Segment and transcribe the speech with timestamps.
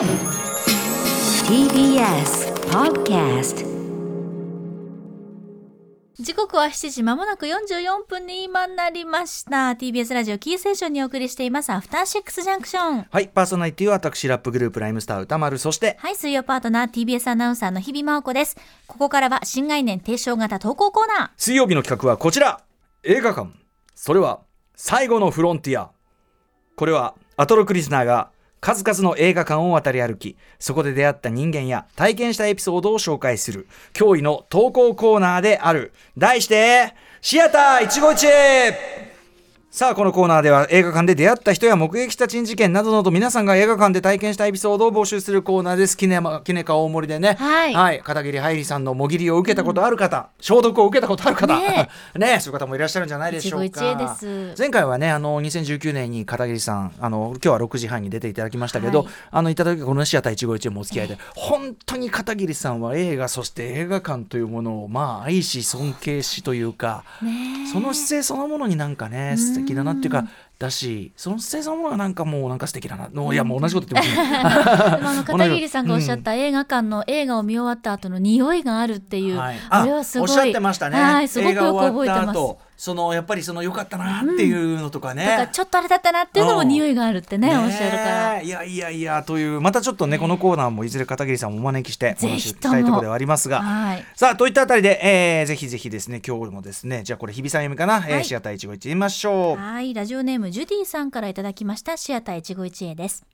[0.00, 0.08] TBS
[2.70, 3.66] Podcast
[6.18, 9.72] 時刻は7時まもなく44分に今なりました。
[9.72, 11.68] TBS ラジオキーセーションにお送りしています。
[11.68, 13.06] アフターシックスジャンクション。
[13.10, 18.56] はい、パーソナリティは私、ラップグループライムスター歌丸、そして、はい水曜パートナー TBS アナウンサーの日々真央子です。
[18.86, 21.30] ここからは新概念提唱型投稿コーナー。
[21.36, 22.62] 水曜日の企画はこちら。
[23.02, 23.50] 映画館。
[23.94, 24.40] それは、
[24.76, 25.90] 最後のフロンティア。
[26.76, 28.30] これは、アトロクリスナーが、
[28.60, 35.92] 数々の映画館を渡り歩き、そこで出会った人間や体験したエピソードを紹介する、驚異の投稿コーナーである。
[36.18, 38.74] 題して、シアター一期一会
[39.70, 45.96] さあこのコーナーでは映画館で出会った人や目撃した珍事件などなど皆さんが映画館で体験したエピソードを募集するコーナーです。
[45.96, 47.34] キネマキネカ大盛りでね。
[47.34, 48.00] はい。
[48.00, 51.56] 片桐はいりさんのもぎりを受けたことある方、消毒を受けたことある方。
[51.56, 51.88] ね
[52.18, 53.64] ねそういう方もいらっしゃるんじゃないでしょうか。
[53.64, 54.08] 一期一会で
[54.56, 54.60] す。
[54.60, 59.08] 前回はねあの2019年に片桐さんあの今日は6時半に出ていただきましたけど、はい。
[59.30, 61.06] あのいただきこのシアター一期一会もお付き合い。
[61.06, 67.04] で、本当に片桐さんは映画そして映画館というものをまあ愛し尊敬しというか、
[67.72, 73.08] その姿勢そのものになんかね素敵だなっていうかだしその姿勢そのものがなんかもうなんか素敵だな。
[73.08, 80.28] のいやもう同じこと言ってますね片桐さんがおっしゃった映画館の映画を見終わった後の匂いがあるっていう、はいあれはすごい。
[80.28, 82.38] おっしゃってましたね、はいすごくよく覚えてます。
[82.38, 88.42] 後そのやっぱりその良かったなっていうのとかね、だからちょっとあれだったなっていうのも匂いがあるってねねおっしゃるから。
[88.42, 94.04] いやいやいやというまたちょっとねこのコーナーもいずれ片桐さんもお招きしてお話ししたいところではありますがはい。
[94.16, 99.60] さあといったあたりで、えー、ぜひぜひですね今日もですねじゃあこれ日比さん読みかな、えーはいシアター一期一会見ましょう。
[99.60, 103.26] はい、ラジオネームジュディさんからいただきましたシアター一期一会です。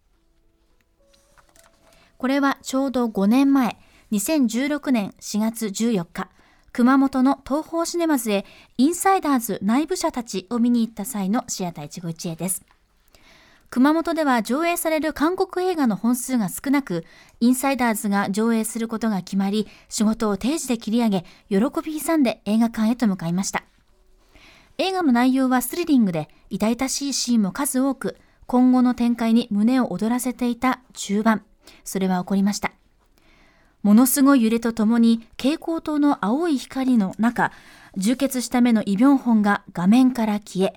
[2.18, 3.78] これはちょうど5年前、
[4.10, 6.30] 2016年4月14日、
[6.76, 8.44] 熊本の東宝シネマズへ
[8.76, 12.66] インサイダーズ内部者たちを見に行った際のシアター一期一会です。
[13.70, 17.06] 熊本では上映される韓国映画の本数が少なく、
[17.40, 23.64] インサイダーズが上映することが決まり、仕事を定時で切り上げ、喜び勇んで映画館へと向かいました。
[24.76, 31.42] 映画の内容はスリリングで痛々しいシーンも数多く今後の展開に胸を躍らせていた中盤
[31.84, 32.75] それは起こりました
[33.86, 37.52] ものすごい揺れとともに蛍光灯の青い光の中
[37.96, 40.72] 充血した目のイ・ビョンホンが画面から消え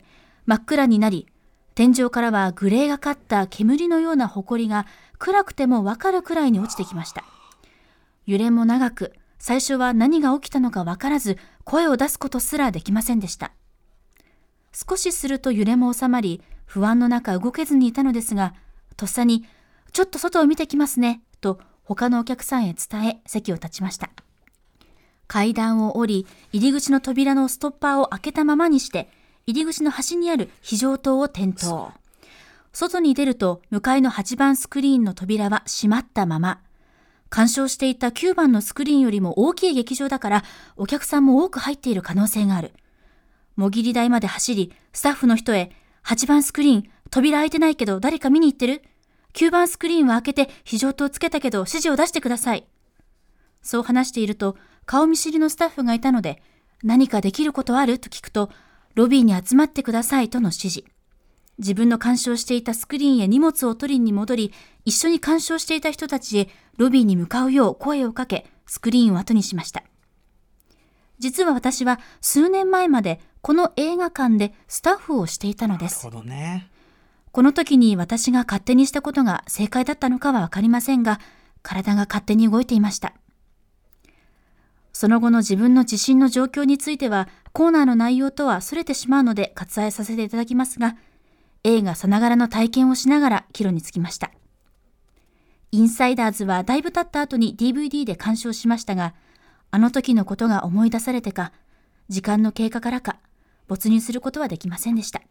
[0.46, 1.26] 真っ暗になり
[1.74, 4.86] 天井からはグレーがかった煙のような埃が
[5.18, 7.24] 暗くてもわかるくらいに落ちてきました。
[8.28, 13.54] 揺れも長く最初は何が起きたのかわからず声を出すことすらできませんでした。
[14.72, 18.54] 少しすると揺れも収まり、不安の中動けずにいたのですが、
[18.98, 19.46] とっさに、
[19.94, 24.12] ちょっと外を見てきますね、と他のお客さんへ伝え席を立ちました。
[25.26, 29.10] 階段を降り、入り口の扉のストッパーを開けたままにして、
[29.48, 31.92] 入り口の端にある非常灯を点灯。
[32.74, 36.62] 外に出ると、向かいの8番スクリーンの扉は閉まったまま。
[37.32, 40.44] 鑑賞していた9番のスクリーンよりも大きい劇場だから、
[40.78, 42.72] お客さんも多く入っている可能性がある。
[43.56, 45.72] もぎり台まで走り、スタッフの人へ、
[46.06, 48.84] 8番スクリーン、扉開いてないけど誰か見に行ってる？
[49.34, 52.68] ?9 番スクリーンは開けて非常灯をつけたけど指示を出してください。
[53.62, 56.42] そう話していると、顔見知りのスタッフがいたので、
[56.84, 58.50] 何かできることあると聞くと、
[58.96, 60.84] ロビーに集まってくださいとの指示。
[61.58, 64.54] 自分の鑑賞していたスクリーンへ荷物を取りに戻り、
[64.86, 69.84] 一緒に鑑賞していた人たちへロビーに向かうよう声をかけ、スクリーンを後にしました。
[71.20, 76.06] 実は私は数年前までこの映画館でスタッフをしていたのです。
[76.06, 76.70] なるほどね
[77.32, 81.20] この時に私が勝手にしたことが正解だったのかはわかりませんが、
[81.62, 83.14] 体が勝手に動いていました。
[84.94, 90.98] その後の自分の自信の状況については、コーナーの内容とは逸れてしまうので割愛させていただきますが、
[91.64, 94.32] 映画さながらの体験をしながら帰路につきました。
[95.72, 99.14] インサイダーズはだいぶ経った後に DVD で鑑賞しましたが、
[99.72, 101.54] あの時のことが思い出されてか、
[102.08, 103.20] 時間の経過からか、
[103.68, 105.22] 没入することはできませんでした。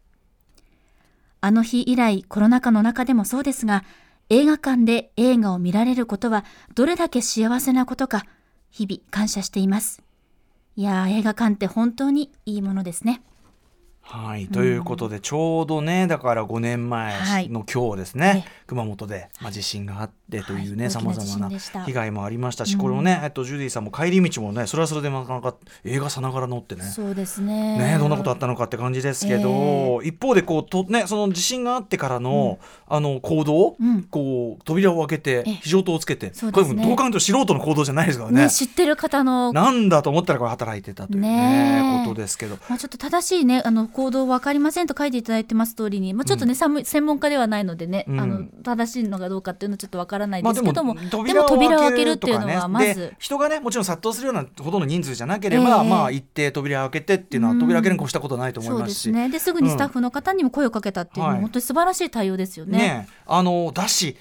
[1.40, 3.84] あの日以来コロナ禍の中でもそうですが、
[4.30, 6.44] 映画館で映画を見られることは
[6.74, 8.24] どれだけ幸せなことか、
[8.70, 10.02] 日々感謝しています。
[10.76, 13.22] いやー、映画館って本当にいいものですね。
[14.10, 17.14] はい、ということでちょうどねだから5年前
[17.50, 20.90] の今日ですね、え熊本で、まあ、地震があってというねはい。
[20.90, 26.84] さまざまな被害もありましたし、これをね、えっと、ジュディさんも帰り道もねそれはそれでなかなか映画さながら乗ってね。
[26.84, 27.78] そうですね。
[27.78, 34.04] ね、どんなことあったのかって感じですけど、一方でこうと、ね、その地震があってからの,、あの行動、うん。
[34.04, 36.74] こう扉を開けてえ非常灯をつけて、そうですね。
[36.74, 38.44] これもどう考えても素人の行動じゃないですからね。
[38.44, 42.08] ね、知ってる方の、なんだと思ったらこれ働いてたという、ねねえ。
[42.08, 42.58] ことですけど。
[42.68, 48.20] まあ、ちょっと正しいね、あの行動わかりませんと書いていただいてます通りに、まあ、ちょっとね、寒い専門家ではないのでね、うん。
[48.20, 55.88] あの正しいのかどうかっていうのはちょっとわからないまあですけども、で扉をも扉を開けるっていうのはまでず、人がねもちろん殺到するようなほどの人数じゃなければ、ええ。
[55.88, 57.58] まあ一定扉を開けてっていうのはうん。
[57.58, 58.94] 扉開けるに越したことないと思いそうますし。
[58.94, 59.28] ですね。
[59.30, 61.40] ですぐにスタッフの方にも声をかけたっていうのは、はい。
[61.40, 62.78] 本当に素晴らしい対応ですよね。
[62.78, 64.16] ねあのだし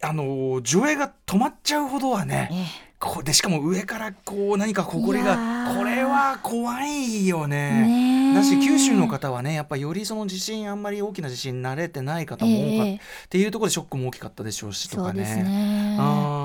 [0.00, 2.54] あの上映が止まっちゃうほどはね、え
[2.90, 8.32] えこうでしかも上からこう何かこりいやがーこれは怖いよね。
[8.34, 12.98] だし九州の方はねやっぱよりその地震あんまり大きな地震に慣れてない方も多かった、ええっ
[13.28, 15.42] ていうところでショックも大きかったでしょうしとかそうですね。
[15.42, 15.96] ね。
[16.00, 16.43] あー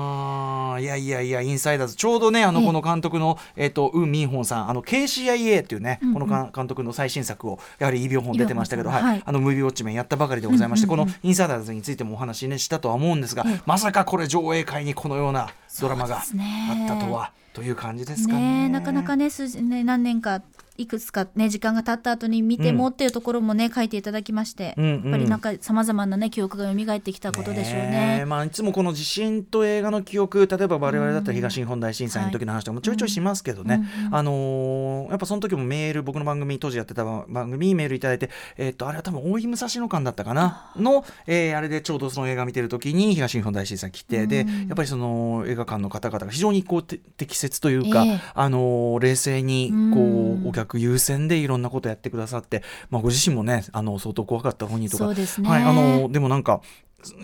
[0.80, 1.94] いやいやいやインサイダーズ。
[1.94, 9.22] ちょうどねあのええこの監督の、えっとウン・ミンホンさんあの KCIA っていうね、このか監督の最新作をやはりイ・ビョンホン出てましたけど、はいはい。
[9.24, 15.48] あのムービーウォッチメンやったばかりでございまして、このインサイダーズについてもお話ねしたとは思うんですが、ええまさかこれ上映会にこのような
[15.80, 18.68] ドラマがあったとは、という感じですかね。
[18.68, 20.42] なかなかね数字ね何年か
[20.80, 24.92] いくつかね時間が経った後に見てもっていうところもね、書いていただきまして、うんうん。
[24.92, 28.20] やっぱりなんかさまざまなね記憶が蘇ってきたことでしょうね。
[28.22, 40.72] えまあ、いつもこの地震と映画の記憶例えば我々だったら東日本大震災の時の話とかもちょいちょいしますけどね、うんうんあのーやっぱその時もメール僕の番組当時やってた番組にメールいただいて、えっとあれは多分大井武蔵野間だったかな？
[40.76, 44.68] の、えーあれでちょうどその映画見てる時に東日本大震災来て、でうん。
[44.68, 48.20] やっぱりその映画館の方々が非常にこうて適切というか、ええ。
[48.34, 50.44] あのー冷静にこうん。
[50.44, 55.06] うお客優先でいろんなことやってくださって、まあ、ご自身もねあの相当怖かった本人とか。
[55.06, 55.48] ね。
[55.48, 56.60] はい、あのでもなんか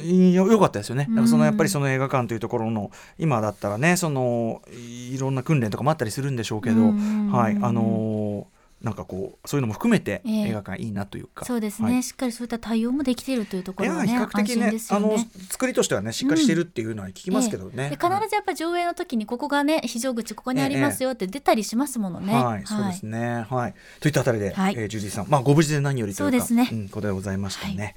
[0.02, 1.06] いやよかったですよね。
[1.10, 7.30] なんかそのうんやっぱりその映画館というところの今だったらねそのいろんな訓練とかもあったりするんでしょうけど、うん。
[7.30, 11.44] はいあのーなんかこうそういうのも含めてええ映画館いいなというか。
[11.46, 15.16] そうですね、はいしっかりそういった対応もできているというところがね比較的ねねあの。
[15.50, 17.90] 作りとしてはねしっかりしてるっていうのは聞きますけどね。
[17.90, 22.34] で必ずやっぱ上映の時にここがね非常口ここにありますよって出たりしますものね。
[22.34, 23.46] はい、そうですね。
[23.48, 23.74] はい。
[24.00, 27.74] といったあたりで、はいえージュディさん、まあご無事で何よりというか、そうですねん、ことでございましたね。
[27.82, 27.94] はい、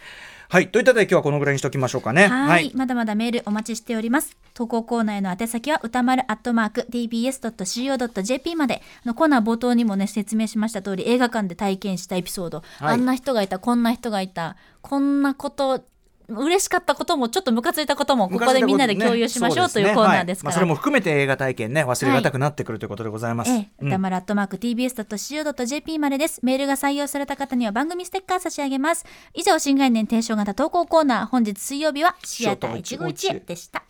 [0.50, 2.28] といったで今日はこのぐらいにしておきましょうかね。
[2.28, 4.36] はいまだまだメールお待ちしております。
[4.56, 8.82] 投稿コーナーへの宛先は歌丸アットマーク tbs.co.jp まで。
[9.06, 15.84] あのコーナー冒頭にもね説明しました通り映画館で体験したエピソード、はいあんな人がいたこんな人がいたこんなこと
[16.30, 20.52] 嬉しかったこともちょっとムカついたこともここでみんなで共有しましょうというコーナーですから。
[20.52, 23.52] まあ、それも含めて映画体験ね忘れがたくなってくるということでございます。
[23.52, 26.40] ええ、うん歌丸アットマーク tbs.co.jp までです。
[26.44, 29.06] メールが採用された方には番組ステッカー差し上げます。
[29.34, 33.84] 以上、新概念提唱型投稿コーナー、本日水曜日はシアター一期一会でした。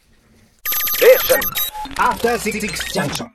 [1.97, 3.27] After Six Junction.